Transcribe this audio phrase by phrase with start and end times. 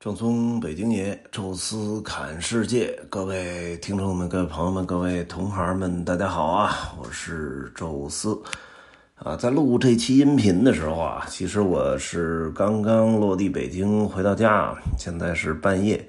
[0.00, 6.94] 正宗北京爷，宙斯侃世界，各位听众们、各位朋友们、各位同行们，大家好啊！
[6.98, 8.40] 我是宙斯
[9.16, 9.36] 啊。
[9.36, 16.08] 在录这期音频的时候啊，其实我是刚刚落地北京回到家，现在是半夜，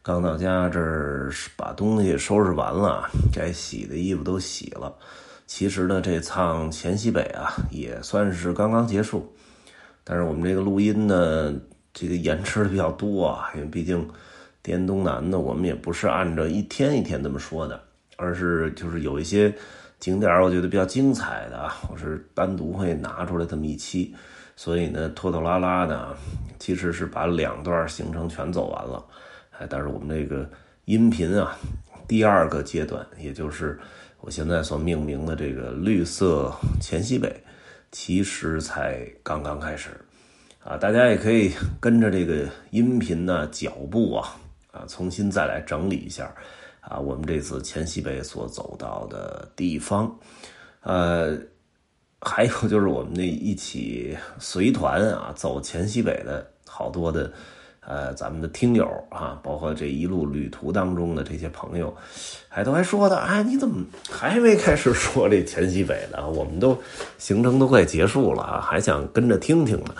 [0.00, 4.94] 刚到家这儿把东西收拾完了，该洗的衣服都洗了。
[5.48, 9.34] 其实呢，这趟黔西北啊，也算是刚刚结束，
[10.04, 11.52] 但是我们这个录音呢。
[11.94, 14.06] 这个延迟的比较多啊，因为毕竟
[14.62, 17.80] 滇东南呢，我们也不是按照一天一天这么说的，
[18.16, 19.54] 而是就是有一些
[20.00, 24.12] 景点我觉得比较精彩的，我是单独会拿出来这么一期，
[24.56, 26.16] 所以呢拖拖拉拉的，
[26.58, 29.04] 其实是把两段行程全走完了，
[29.52, 30.50] 哎，但是我们这个
[30.86, 31.56] 音频啊，
[32.08, 33.78] 第二个阶段，也就是
[34.20, 37.42] 我现在所命名的这个绿色黔西北，
[37.92, 39.90] 其实才刚刚开始。
[40.64, 44.34] 啊，大家也可以跟着这个音频呢脚步啊
[44.72, 46.34] 啊，重新再来整理一下
[46.80, 50.10] 啊，我们这次黔西北所走到的地方，
[50.80, 51.36] 呃，
[52.18, 57.30] 还有就是我们那一起随团啊走黔西北的好多的
[57.80, 61.94] 呃咱们的听友啊，包括这一路旅途当中的这些朋友，
[62.48, 66.26] 还都还说的，哎，你怎么还没开始说这黔西北呢？
[66.26, 66.74] 我们都
[67.18, 69.94] 行程都快结束了啊，还想跟着听听呢。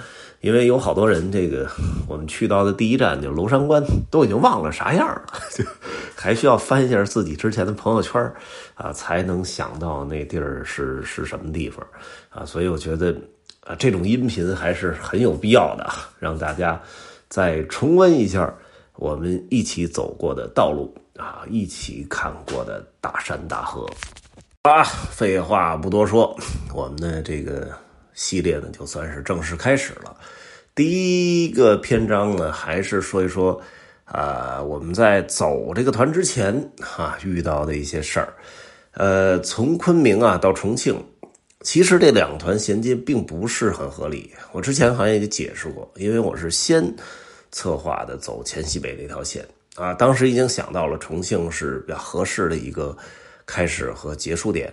[0.45, 1.67] 因为有好多人，这个
[2.07, 5.25] 我们去到的第一站就娄山关，都已经忘了啥样了，
[5.57, 5.65] 就
[6.15, 8.23] 还需要翻一下自己之前的朋友圈
[8.75, 11.83] 啊，才能想到那地儿是是什么地方
[12.29, 12.45] 啊。
[12.45, 13.17] 所以我觉得
[13.65, 16.79] 啊，这种音频还是很有必要的，让大家
[17.31, 18.55] 再重温一下
[18.97, 23.89] 我们一起走过的道路啊，一起看过的大山大河。
[24.65, 26.37] 啊，废话不多说，
[26.75, 27.83] 我们的这个。
[28.15, 30.17] 系列呢，就算是正式开始了。
[30.75, 33.61] 第一个篇章呢，还是说一说，
[34.05, 38.33] 啊，我们在走这个团之前，哈，遇到的一些事儿。
[38.93, 41.05] 呃，从昆明啊到重庆，
[41.63, 44.33] 其实这两团衔接并不是很合理。
[44.53, 46.95] 我之前好像也解释过，因为我是先
[47.51, 52.97] 策划的走黔西北这条线啊，当时已经想到了重庆是比较合适的一个
[53.47, 54.73] 开始和结束点。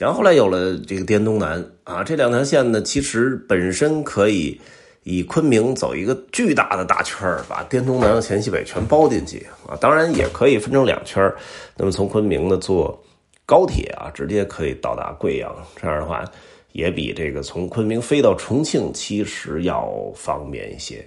[0.00, 4.58] 然后后来有了这个滇东南啊，这两条线呢，其实本身可以
[5.02, 9.76] 以昆明走一个巨大的大圈把滇东南和黔西北全包进去啊。
[9.78, 11.30] 当然也可以分成两圈
[11.76, 12.98] 那么从昆明呢坐
[13.44, 16.24] 高铁啊，直接可以到达贵阳，这样的话
[16.72, 21.06] 也比这个从昆明飞到重庆其实要方便一些。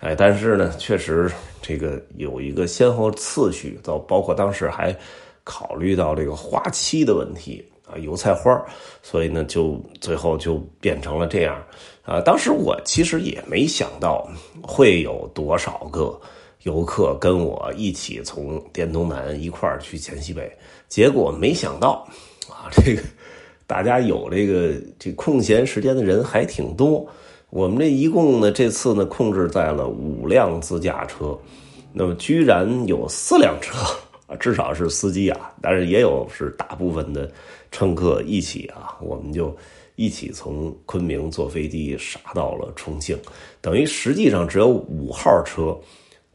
[0.00, 1.30] 哎，但是呢，确实
[1.62, 4.92] 这个有一个先后次序，到包括当时还
[5.44, 7.64] 考虑到这个花期的问题。
[7.86, 8.50] 啊，油菜花
[9.02, 11.62] 所以呢，就最后就变成了这样。
[12.02, 14.28] 啊，当时我其实也没想到
[14.62, 16.18] 会有多少个
[16.62, 20.50] 游客跟我一起从滇东南一块儿去黔西北，
[20.88, 22.06] 结果没想到
[22.48, 23.02] 啊，这个
[23.66, 27.06] 大家有这个这空闲时间的人还挺多。
[27.50, 31.38] 我们这一共呢，这次呢控制在了五辆自驾车，
[31.92, 33.76] 那么居然有四辆车
[34.26, 37.30] 啊，至少是司机啊，但是也有是大部分的。
[37.70, 39.52] 乘客一起啊，我们就
[39.96, 43.18] 一起从昆明坐飞机杀到了重庆，
[43.60, 45.76] 等于实际上只有五号车，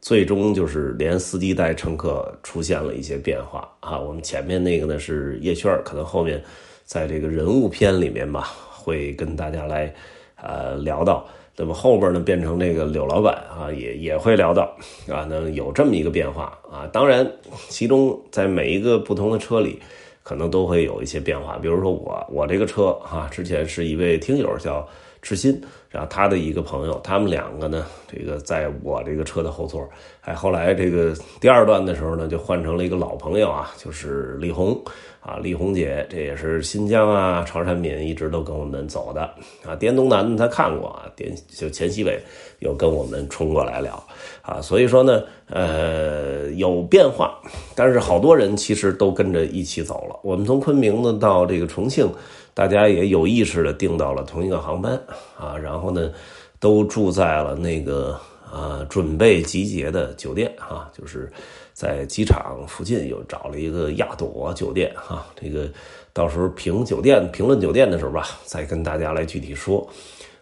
[0.02, 3.98] 最终就是连司机带乘客出现了一些变化啊。
[3.98, 6.44] 我们前面那个呢是叶轩，可能后面
[6.84, 9.90] 在这个人物片里面吧，会跟大家来
[10.36, 11.26] 呃聊到。
[11.60, 14.62] 那么后边呢变成这个柳老板啊，也也会聊到
[15.06, 16.88] 啊，那有这么一个变化啊。
[16.90, 17.30] 当然，
[17.68, 19.78] 其中在每一个不同的车里。
[20.22, 24.86] 可能都会有一些变化，比如说我我这个车啊，之前是一位听友叫
[25.20, 25.60] 志新，
[25.90, 29.86] 然后他的一个朋友，他们两个呢，这个在我这个车的后座，
[30.22, 34.80] 哎，后来这个第二段的时候呢，就换成了一个老朋友啊，就是李红。
[35.20, 39.20] 啊，丽红姐，这也是新疆啊、潮汕闽一直都跟我们走的
[39.66, 39.76] 啊。
[39.78, 42.18] 滇东南他看过啊，滇就黔西北
[42.60, 44.02] 又跟我们冲过来了
[44.40, 44.62] 啊。
[44.62, 47.38] 所以说呢，呃，有变化，
[47.74, 50.18] 但是好多人其实都跟着一起走了。
[50.22, 52.10] 我们从昆明呢到这个重庆，
[52.54, 54.98] 大家也有意识的订到了同一个航班
[55.38, 56.12] 啊，然后然后呢，
[56.58, 61.32] 都住在了那个啊准备集结的酒店哈，就是。
[61.72, 65.66] 在机场附近又找了一个亚朵酒店哈，这个
[66.12, 69.88] 到时候评酒店评论酒店的时候吧，再跟大家来具体说。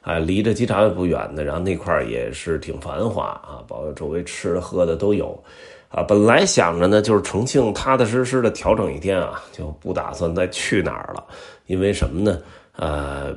[0.01, 5.41] 啊，离着机场也不远的，然后那块也是挺繁华啊，包括周围吃的喝的都有。
[5.91, 11.25] 啊，本来想着呢，就是重庆踏踏实实的调整一天啊，就不打算再去哪儿了，
[11.67, 12.41] 因为什么呢？
[12.75, 13.33] 呃，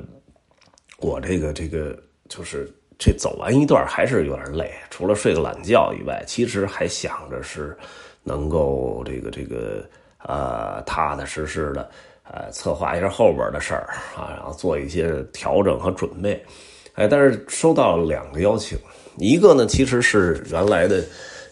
[1.01, 1.97] 我这个这个
[2.29, 2.71] 就是。
[3.03, 7.75] 这走完一段还是有点累，除了睡个懒觉以外，其实还想着是
[8.21, 9.83] 能够这个这个
[10.23, 11.89] 呃踏踏实实的
[12.31, 16.45] 呃策划一下后边的事儿啊，然后做一些调整和准备。
[16.93, 18.77] 哎，但是收到了两个邀请，
[19.17, 21.03] 一个呢其实是原来的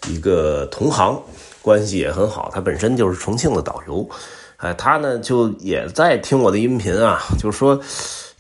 [0.08, 1.20] 一个同行，
[1.64, 4.08] 关系也很好，他本身就是重庆的导游。
[4.58, 7.82] 哎，他呢就也在听我的音频啊，就说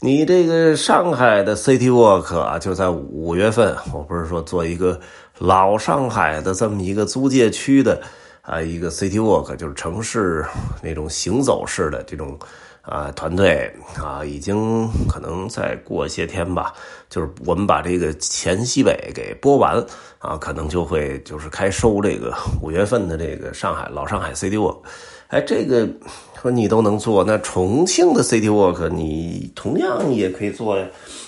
[0.01, 4.97] 你这个上海的 City Walk 啊，就在五月份，我不是说做一个
[5.39, 8.01] 老上海的这么一个租界区的
[8.41, 10.45] 啊一个 City Walk，就是城市
[10.81, 12.39] 那种行走式的这种
[12.81, 13.69] 啊团队
[14.01, 16.73] 啊，已经可能再过些天吧，
[17.09, 19.85] 就是我们把这个前西北给播完
[20.19, 24.77] 啊，可能就会就是开收这个五月份的这个上海老上海 City Walk。
[25.29, 25.87] 哎，这个
[26.41, 30.83] 说你都能做，那重庆的 City Walk 你同样也可以做呀。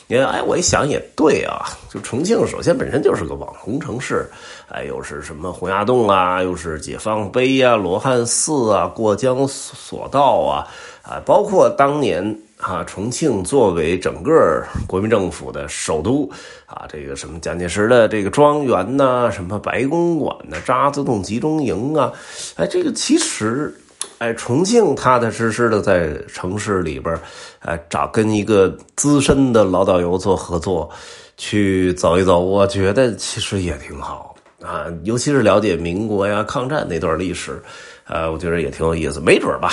[0.07, 4.27] 你看，哎，我一想也对啊，就重庆首先本身就是个网红城市，
[4.69, 10.67] 哎，又是什么洪崖洞啊，又是解放碑呀、罗汉寺啊、过江索道啊，
[11.03, 16.27] 啊，包括当年啊，重庆作为整个国民政府的首都
[16.65, 22.11] 啊，这个什么蒋介石的这个庄园呐，什么白公馆呐，渣滓洞集中营啊，
[22.55, 23.71] 哎，这个其实。
[24.17, 27.19] 哎，重庆踏踏实实的在城市里边
[27.59, 30.89] 哎，找跟一个资深的老导游做合作，
[31.37, 34.85] 去走一走，我觉得其实也挺好啊。
[35.03, 37.61] 尤其是了解民国呀、抗战那段历史，
[38.07, 39.19] 呃，我觉得也挺有意思。
[39.19, 39.71] 没准吧，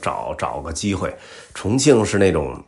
[0.00, 1.12] 找找个机会，
[1.52, 2.62] 重庆是那种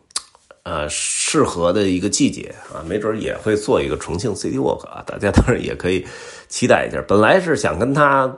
[0.64, 5.04] 呃适合的一个季节啊，没准也会做一个重庆 City Walk 啊。
[5.06, 6.04] 大家当然也可以
[6.48, 7.00] 期待一下。
[7.06, 8.32] 本来是想跟他。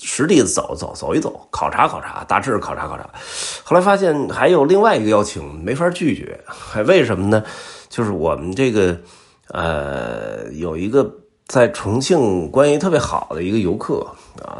[0.00, 3.08] 实地走走走一走，考察考察，大致考察考察。
[3.62, 6.38] 后来发现还有另外一个邀请，没法拒绝。
[6.46, 7.42] 还为什么呢？
[7.88, 8.96] 就是我们这个
[9.48, 11.10] 呃，有一个
[11.46, 14.06] 在重庆关系特别好的一个游客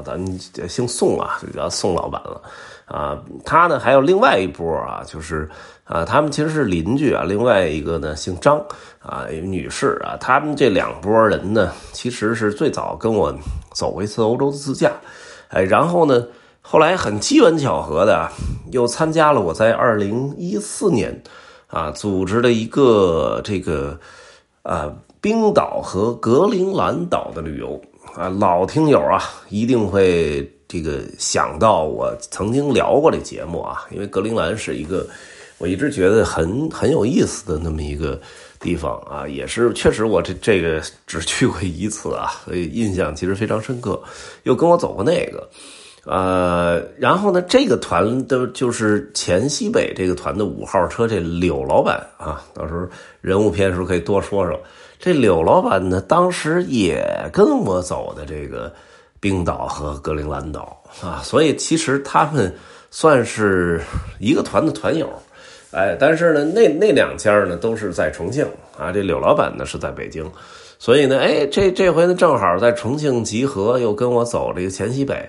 [0.04, 0.38] 咱
[0.68, 2.42] 姓宋啊，就叫宋老板了
[2.86, 3.18] 啊。
[3.44, 5.48] 他呢还有另外一波啊，就是
[5.84, 7.24] 啊，他们其实是邻居啊。
[7.24, 8.58] 另外一个呢姓张
[9.00, 13.34] 啊，女士啊，他们这两拨人呢，其实是最早跟我。
[13.72, 14.90] 走过一次欧洲自驾，
[15.46, 16.26] 哎，然后呢，
[16.60, 18.28] 后来很机缘巧合的，
[18.72, 21.22] 又参加了我在二零一四年
[21.68, 23.96] 啊组织的一个这个
[24.64, 27.80] 啊冰岛和格陵兰岛的旅游
[28.14, 35.06] 啊，老听友啊一定会这个想到我曾经聊过这节目啊，因为格陵兰是一个
[35.58, 38.20] 我一直觉得很很有意思的那么一个。
[38.62, 43.98] 地方啊，也是确实，我这这个只去过一次啊，所以印象其实非常深刻。
[44.42, 45.48] 又跟我走过那个，
[46.04, 52.86] 呃，然后呢，这个团的就是黔西北这个团的五号车，这柳老板啊，到时候
[53.22, 54.60] 人物片的时候可以多说说。
[55.00, 57.02] 这柳老板呢，当时也
[57.32, 58.70] 跟我走的这个
[59.18, 62.54] 冰岛和格陵兰岛啊，所以其实他们
[62.90, 63.80] 算是
[64.18, 65.08] 一个团的团友。
[65.72, 70.30] 哎，但是呢，那那两家呢都是在重庆啊，这柳老板呢是在北京，
[70.78, 75.26] 所以呢，哎，这这回呢正好在重庆集合，又跟我走这个黔西北，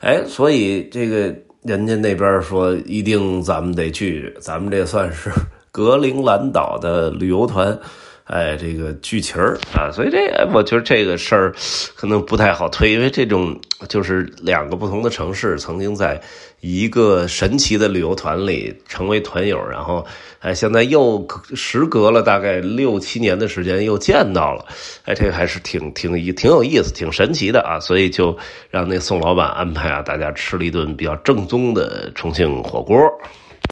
[0.00, 5.30] 哎，所以这个人家那边说一定咱们得去，咱们这算是
[5.72, 7.78] 格陵兰岛的旅游团。
[8.24, 10.18] 哎，这个剧情儿啊，所以这
[10.52, 11.54] 我觉得这个事儿
[11.94, 16.18] 可能不太好推，因为这种就是两个不同的城市曾经在
[16.60, 20.06] 一个神奇的旅游团里成为团友，然后
[20.40, 24.64] 哎，现在又时隔了大概六七年的时间又见到了，
[25.04, 28.34] 哎，这个还是挺挺挺有意思、挺神奇的啊，所以就
[28.70, 32.98] 让那宋老板安排啊，大家吃了一顿比较正宗的重庆火锅。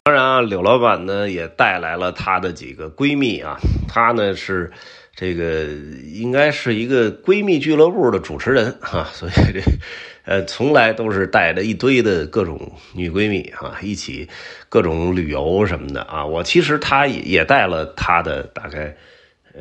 [0.05, 3.57] 当然啊，柳老板呢也带来了她的几个闺蜜啊，
[3.87, 4.69] 她呢是
[5.15, 5.63] 这个
[6.13, 9.61] 应该是一个闺蜜俱乐部的主持人啊， 所以这
[10.25, 14.27] 呃从来都是带着一堆的各种女闺蜜啊一起
[14.67, 16.25] 各种旅游什么的啊。
[16.25, 18.93] 我其实她也也带了她的大概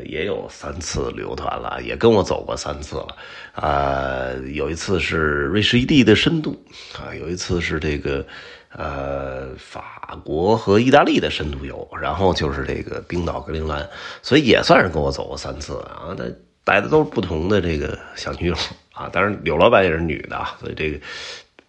[0.05, 3.17] 也有三次旅游团了，也跟我走过三次了
[3.53, 4.33] 啊。
[4.53, 6.61] 有一次是瑞士一地的深度
[6.99, 8.27] 啊，有一次是这个。
[8.75, 13.87] 呃，法国和意大利的深度游，然后就是这个冰岛格陵兰，
[14.23, 16.14] 所以也算是跟我走过三次啊。
[16.17, 16.25] 那
[16.64, 18.55] 带的都是不同的这个小女友
[18.93, 20.99] 啊，当然柳老板也是女的，所以这个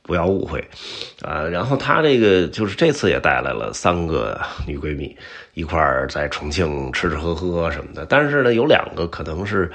[0.02, 0.64] 不要误会
[1.22, 1.44] 啊。
[1.44, 5.14] 然后她这个就是这次也带来了三个女闺蜜
[5.56, 9.70] 一块儿在重庆吃吃喝喝什么的，但是呢，有两个可能是。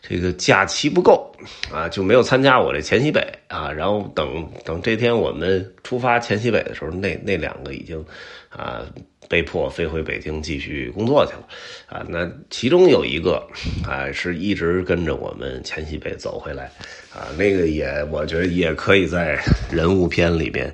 [0.00, 1.30] 这个假期不够
[1.72, 3.70] 啊，就没有参加我这黔西北啊。
[3.70, 8.02] 然后等等这天我们出发黔西北的时候，那那两个已经
[8.48, 8.82] 啊
[9.28, 11.46] 被迫飞回北京继续工作去了
[11.86, 12.06] 啊。
[12.08, 13.46] 那其中有一个
[13.86, 16.70] 啊是一直跟着我们黔西北走回来
[17.14, 19.38] 啊，那个也我觉得也可以在
[19.70, 20.72] 人物篇里边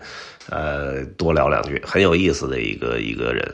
[0.48, 3.52] 呃多聊两句，很有意思的一个一个人。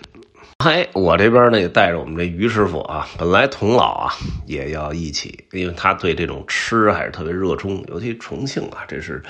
[0.63, 4.13] 嗨，我这边呢也带着我们这于师傅啊，本来童老啊
[4.45, 9.23] 也要一起，因为他对这种吃还是特别热衷，尤其重庆啊，这是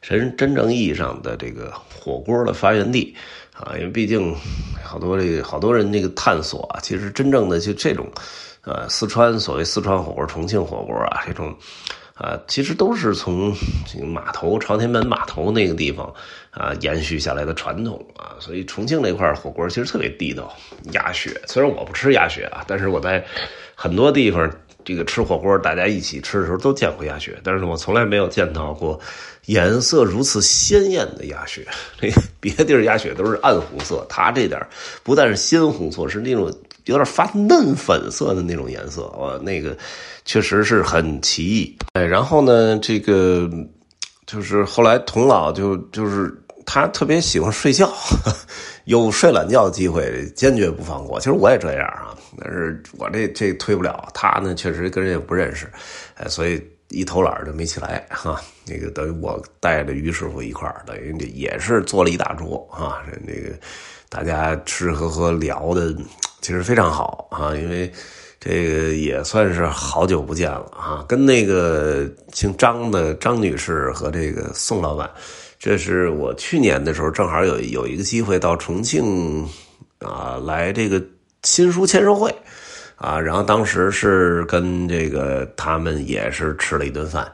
[0.00, 3.14] 真真正意义上的这个火锅的发源地
[3.54, 4.34] 啊，因为毕竟
[4.82, 8.10] 好多这个好多人这个探索啊，其实真正的就这种，
[8.64, 11.56] 呃，四川所谓四川火锅、重庆火锅啊这种。
[12.14, 16.12] 啊，其实都是从这个码头朝天门码头那个地方
[16.50, 20.54] 啊延续下来的传统啊，所以重庆那块火锅其实特别地道。
[20.92, 23.24] 鸭血虽然我不吃鸭血啊，但是我在
[23.74, 24.48] 很多地方
[24.84, 29.00] 这个吃火锅，大家一起吃的时候都见过鸭血，但是我从来没有见到过
[29.46, 31.66] 颜色如此鲜艳的鸭血。
[31.98, 34.60] 这别的地儿鸭血都是暗红色，它这点
[35.02, 36.52] 不但是鲜红色，是那种。
[36.86, 39.76] 有点发嫩粉色的那种颜色，哇，那个
[40.24, 41.76] 确实是很奇异。
[41.92, 43.48] 哎，然后呢，这个
[44.26, 46.34] 就是后来童老就就是
[46.66, 47.92] 他特别喜欢睡觉，
[48.86, 51.20] 有睡懒觉的机会坚决不放过。
[51.20, 54.08] 其实我也这样啊，但是我这这推不了。
[54.12, 55.70] 他呢，确实跟人也不认识，
[56.14, 58.40] 哎，所以一偷懒就没起来哈。
[58.66, 63.54] 那个等于我带着于师傅一块儿，等于也是做了一大桌啊，那个
[64.08, 65.94] 大家吃吃喝喝聊的。
[66.42, 67.90] 其实非常好啊，因为
[68.38, 71.04] 这个也算是好久不见了啊。
[71.08, 75.08] 跟那个姓张的张女士和这个宋老板，
[75.58, 79.48] 这是我去年的时候正好有有一个机会到重庆
[80.00, 81.00] 啊来这个
[81.44, 82.34] 新书签售会
[82.96, 87.30] 啊，然后当时是跟这个他们也是吃了一顿饭，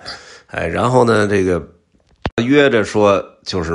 [0.48, 1.66] 哎，然后呢这个
[2.44, 3.72] 约着说就是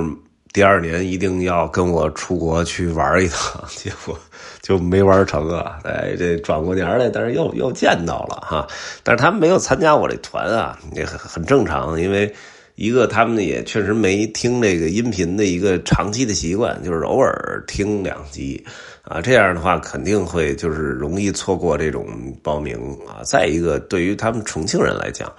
[0.53, 4.17] 第二年一定要跟我出国去玩一趟，结果。
[4.61, 5.77] 就没玩成啊！
[5.83, 8.65] 哎，这转过年来，但是又又见到了哈。
[9.03, 11.99] 但是他们没有参加我这团啊，也很很正常。
[11.99, 12.33] 因为
[12.75, 18.63] 一个他们也确实没听这个音频的一个长期的习惯，就是偶尔听两集
[19.01, 19.19] 啊。
[19.19, 22.07] 这样的话肯定会就是容易错过这种
[22.41, 23.19] 报名啊。
[23.25, 25.29] 再一个，对于他们重庆人来讲，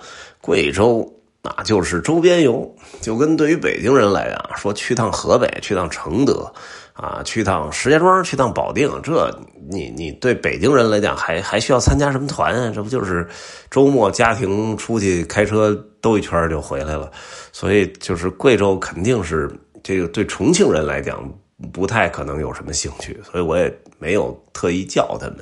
[0.42, 1.10] 贵州
[1.44, 6.50] 那就是周边游，就跟对于北京人来讲，说去趟河北，去趟承德。
[6.94, 9.28] 啊，去趟石家庄，去趟保定，这
[9.68, 12.70] 你你对北京人来讲，还还需要参加什么团啊？
[12.72, 13.26] 这不就是
[13.68, 17.10] 周末家庭出去开车兜一圈就回来了？
[17.50, 19.50] 所以就是贵州肯定是
[19.82, 21.28] 这个对重庆人来讲
[21.72, 23.68] 不太可能有什么兴趣，所以我也
[24.04, 25.36] 没有特意叫他们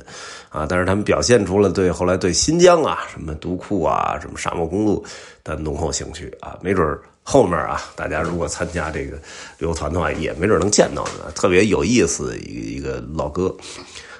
[0.48, 0.64] 啊。
[0.68, 5.04] 但是他们表现出了对后来对新疆啊、什么独库啊、什么沙漠公路
[5.42, 9.16] 的浓厚兴趣啊，没准后面啊，大家如果参加这个
[9.58, 11.30] 旅游团的话，也没准能见到呢。
[11.34, 13.54] 特别有意思的一一个老哥，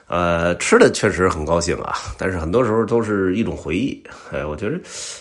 [0.07, 1.95] 呃，吃的确实很高兴啊。
[2.19, 4.03] 但是很多时候都是一种回忆。
[4.33, 4.79] 哎，我觉得，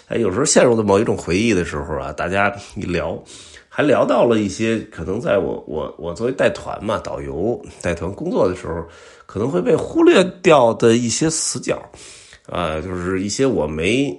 [0.07, 3.17] 哎，有时候陷入的某一种回忆的时候啊，大家一聊，
[3.73, 8.85] 还聊到了一些可能在我我我作为带团嘛，导游带团工作的时候，
[9.25, 11.81] 可能会被忽略掉的一些死角。
[12.47, 14.13] 啊，就是一些我没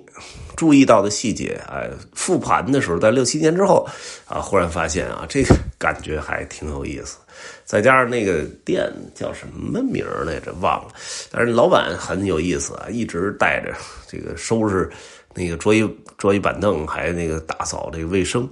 [0.56, 3.86] 注意到的细节，哎，复盘的时候，在六七年之后，
[4.26, 7.18] 啊，忽然发现啊，这个感觉还挺有意思。
[7.66, 10.92] 再加上那个店叫什么名来着，忘了，
[11.30, 13.74] 但是老板很有意思啊，一直带着
[14.08, 14.88] 这个收拾。
[15.34, 18.48] 那个桌椅桌椅板凳还那个打扫这个卫生，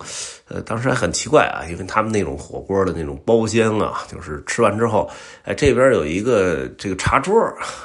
[0.49, 5.09] 呃，当时还很奇怪啊，因为他们那种火锅的那种包间啊，就是吃完之后，
[5.45, 7.33] 哎，这边有一个这个茶桌，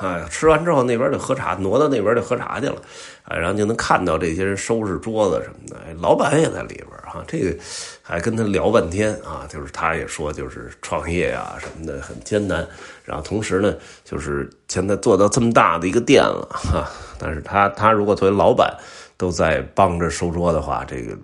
[0.02, 2.78] 哎，吃完之后那边就喝茶，挪到那边就喝茶去了，
[3.26, 7.56] 哎，然后就能看到这些人收拾桌子什么的，哎，老板也在里边哈，这个
[8.04, 12.68] 还跟他聊半天啊，就是他也说就是创业啊什么的很艰难，
[13.04, 16.88] 然后同时呢，就是现在做到这么大的一个店了哈。
[17.18, 18.72] 但是他他如果作为老板
[19.18, 21.18] 都在帮着收桌的话，这个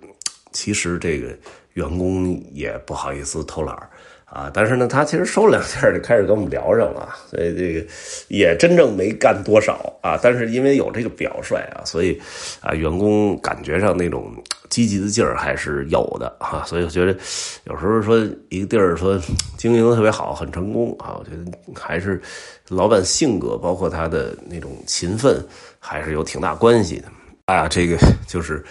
[0.50, 1.28] 其实这个
[1.74, 3.76] 员工也不好意思偷懒
[4.32, 4.50] 啊。
[4.52, 7.86] 但是呢，他其实收了两件就开始跟我们聊上了，所以这个
[8.28, 10.18] 也真正没干多少啊。
[10.22, 12.20] 但是因为有这个表率啊，所以
[12.60, 14.32] 啊，员工感觉上那种
[14.70, 16.64] 积极的劲儿还是有的哈。
[16.66, 17.12] 所以我觉得
[17.64, 19.20] 有时候说一个地儿说
[19.56, 22.20] 经营的特别好，很成功啊，我觉得还是
[22.68, 25.44] 老板性格，包括他的那种勤奋。
[25.84, 27.08] 还是有挺大关系的，
[27.46, 28.64] 哎呀，这个就是，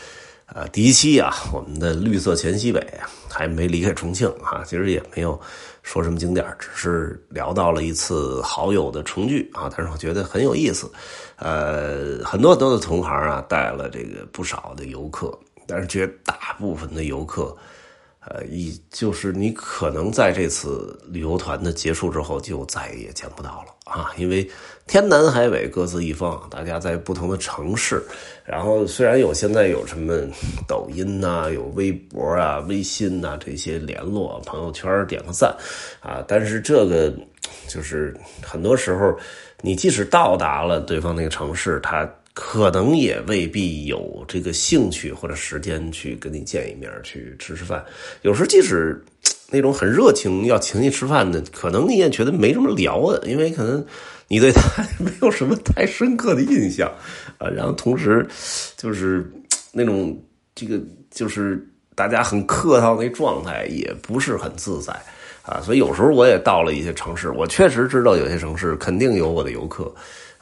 [0.53, 2.85] 呃，第一期啊，我们的绿色黔西北，
[3.29, 5.39] 还没离开重庆啊，其实也没有
[5.81, 10.91] 说什么景点，只是聊到了一次好友的重聚啊，但是我觉得很有意思。
[11.37, 17.55] 呃，很多很多的同行啊，带了这个不少的游客，但是绝大部分的游客。
[18.23, 24.13] 呃，一就是你可能在这次旅游团的结束之后，就再也见不到了啊！
[24.15, 24.47] 因为
[24.85, 27.99] 天南海北各自一方，大家在不同的城市。
[28.45, 30.15] 然后虽然有现在有什么
[30.67, 35.51] 抖音呐，有微博啊、微信呐这些联络，朋友圈点个赞
[35.99, 37.11] 啊，但是这个
[37.67, 39.17] 就是很多时候，
[39.61, 42.07] 你即使到达了对方那个城市，他。
[42.33, 47.83] 可能也未必有这个兴趣或者时间去跟你见一面去吃吃饭。
[48.21, 49.03] 有时候即使
[49.49, 53.85] 那种很热情要请你吃饭的，可能你也觉得没什么聊的，因为可能
[54.29, 56.89] 你对他没有什么太深刻的印象
[57.37, 57.49] 啊。
[57.49, 58.25] 然后同时
[58.77, 59.29] 就是
[59.73, 60.17] 那种
[60.55, 61.61] 这个就是
[61.95, 64.93] 大家很客套那状态也不是很自在
[65.43, 65.59] 啊。
[65.59, 69.93] 所以有时候我也到了一些城市，我确实知道有些城市肯定有我的游客。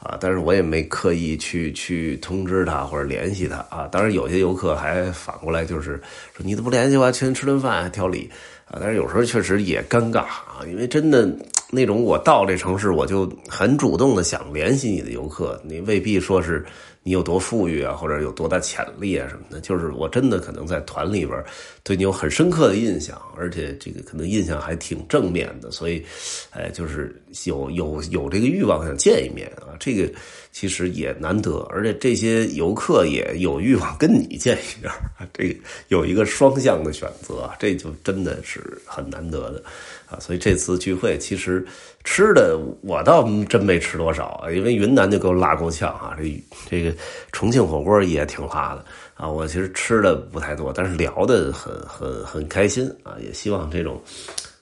[0.02, 3.86] 啊，但是我也没刻意去去通知他或者联系他啊。
[3.92, 6.00] 当然，有些游客还反过来就是
[6.34, 7.12] 说：“你都不联系我？
[7.12, 8.30] 请吃顿饭还挑理
[8.66, 11.30] 啊。”但是有时候确实也尴尬啊，因为真的
[11.70, 16.64] 那种我到这城市我就很主动的想联系你的游客，你未必说是。
[17.10, 21.44] 你有多富裕啊，或者有多大潜力啊，什么的，就是我真的可能在团里边
[21.82, 26.04] 对你有很深刻的印象，而且这个可能印象还挺正面的，所以，
[26.50, 30.08] 哎，就是有有有这个欲望想见一面啊，这个
[30.52, 34.92] 其实也难得，而且这些游客也有欲望跟你见一面，
[35.32, 39.60] 这有一个双向的选择，这就真的是很难得的。
[40.06, 41.66] 啊，所以这次聚会其实
[42.02, 46.96] 吃的我倒真没吃多少，因为云南就够辣够呛啊，这这个
[47.30, 49.28] 重庆火锅也挺辣的啊。
[49.28, 53.16] 我其实吃的不太多，但是聊的很很很开心啊。
[53.20, 54.00] 也希望这种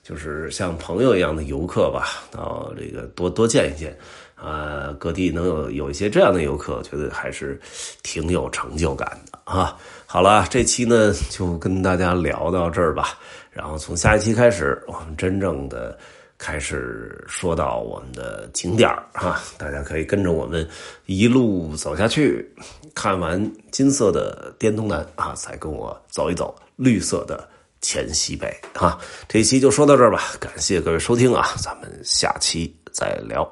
[0.03, 3.97] 就是像朋友一样的游客吧，到这个多多见一见
[4.35, 7.59] 啊，各地能有有一些这样的游客，我觉得还是
[8.03, 9.77] 挺有成就感的啊。
[10.05, 13.17] 好了，这期呢就跟大家聊到这儿吧。
[13.49, 15.97] 然后从下一期开始，我们真正的
[16.39, 20.67] 开始说到我们的景点儿哈，大家可以跟着我们
[21.05, 22.49] 一路走下去，
[22.95, 23.39] 看完
[23.71, 27.47] 金色的滇东南啊，再跟我走一走绿色的
[27.81, 28.97] 黔西北啊。
[29.27, 33.45] 这一期就说到这儿吧，感谢各位收听啊，咱们下期再聊。